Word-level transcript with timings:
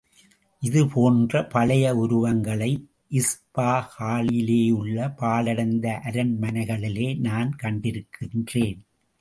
இது 0.61 0.87
போன்ற 0.87 1.45
பழைய 1.45 1.95
உருவங்களை, 1.95 2.87
இஸ்பாஹாளிலேயுள்ள 3.11 5.15
பாழடைந்த 5.15 5.99
அரண்மனைகளிலே 6.03 7.19
நான் 7.19 7.55
கண்டிருக்கிறேன். 7.63 8.83